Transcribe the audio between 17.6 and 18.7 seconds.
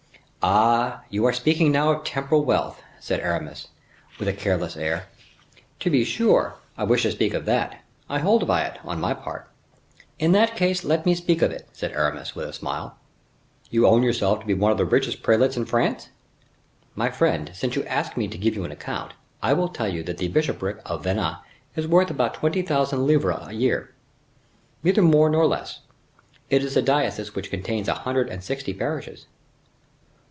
you ask me to give you